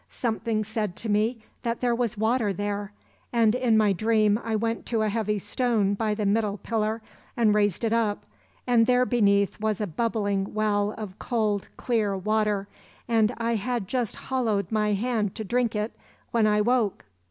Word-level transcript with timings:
Something 0.09 0.63
said 0.63 0.95
to 0.95 1.09
me 1.09 1.43
that 1.61 1.79
there 1.79 1.93
was 1.93 2.17
water 2.17 2.51
there, 2.51 2.91
and 3.31 3.53
in 3.53 3.77
my 3.77 3.93
dream 3.93 4.39
I 4.43 4.55
went 4.55 4.83
to 4.87 5.03
a 5.03 5.09
heavy 5.09 5.37
stone 5.37 5.93
by 5.93 6.15
the 6.15 6.25
middle 6.25 6.57
pillar 6.57 7.03
and 7.37 7.53
raised 7.53 7.83
it 7.83 7.93
up, 7.93 8.25
and 8.65 8.87
there 8.87 9.05
beneath 9.05 9.59
was 9.61 9.79
a 9.79 9.85
bubbling 9.85 10.55
well 10.55 10.95
of 10.97 11.19
cold, 11.19 11.69
clear 11.77 12.17
water, 12.17 12.67
and 13.07 13.31
I 13.37 13.53
had 13.53 13.87
just 13.87 14.15
hollowed 14.15 14.71
my 14.71 14.93
hand 14.93 15.35
to 15.35 15.43
drink 15.43 15.75
it 15.75 15.95
when 16.31 16.47
I 16.47 16.61
woke. 16.61 17.05